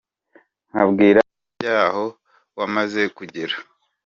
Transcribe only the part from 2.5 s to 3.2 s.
wamaze